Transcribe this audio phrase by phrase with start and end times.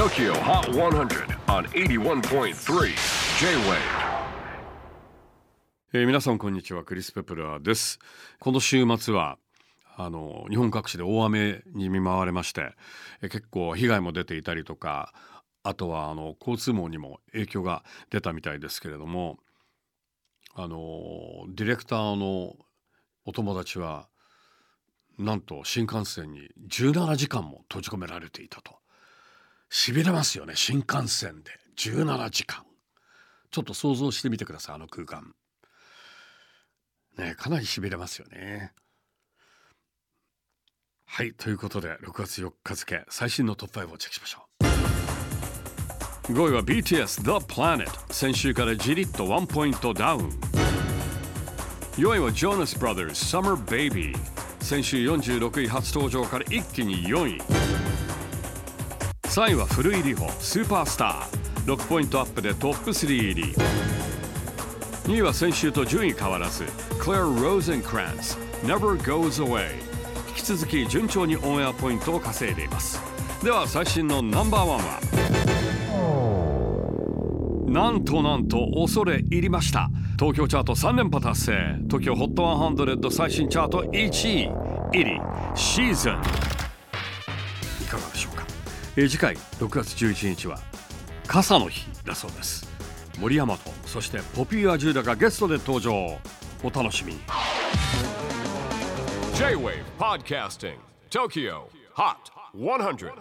[0.00, 2.54] TOKYO HOT 100 on 81.3
[3.38, 3.76] J-WAVE.
[5.92, 7.98] えー皆さんこんにちはクリス・ペプラーです。
[8.38, 9.36] この週末は
[9.98, 12.72] あの日本各地で大雨に見舞われまして、
[13.20, 15.12] えー結構被害も出ていたりとか
[15.62, 19.36] あとはあの交通網にも影響が出たみたいですけれども
[20.54, 22.56] あのディレクターの
[23.26, 24.08] お友達は
[25.18, 28.79] なんと新幹線に17時間も閉じ込められていたと。
[29.70, 31.52] しびれますよね新幹線で。
[31.78, 32.64] 17時間。
[33.50, 35.32] ちょっと想像してみてくださいあの空間。
[37.16, 38.72] ねかなりしびれますよね。
[41.06, 44.46] はいということで6月4日付最新のトップ5をチェックしましょ
[46.28, 46.32] う。
[46.32, 50.30] 5位は BTS The Planet 先週からじりっと1ポイントダウン。
[51.96, 54.14] 4位は Jonas Brothers Summer Baby
[54.60, 57.59] 先週46位初登場から一気に4位。
[59.30, 61.72] 3位は古井里穂スーパースター。
[61.72, 63.54] 6ポイントアップでトップ3入り。
[65.04, 66.64] 2位は先週と順位変わらず
[66.98, 69.70] Claire Rosencrantz Never Goes Away
[70.30, 73.00] 引き続き順調にオンエアポイントを稼いでいます。
[73.44, 74.98] では最新のナンバーワンは？
[77.68, 79.90] なんとなんと恐れ入りました。
[80.18, 81.52] 東京チャート3連覇達成。
[81.86, 84.50] TOKYOHOT100 最新チャート1位
[84.92, 85.20] 入り。
[85.54, 86.14] シーズン。
[86.14, 86.16] い
[87.86, 88.44] かがでしょうか、
[88.96, 90.58] えー次回6月11日は
[91.26, 92.68] 傘の日だそうです。
[93.20, 96.18] 森山とそしてポピュア・ジューダがゲストで登場。
[96.62, 97.20] お楽しみに。
[99.34, 100.74] J-WAVE PODCASTING
[101.08, 101.62] TOKYO
[101.94, 102.14] HOT
[102.54, 103.12] 100